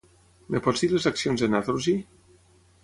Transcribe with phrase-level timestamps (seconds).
[0.53, 1.97] Em pots dir les accions de Naturgy?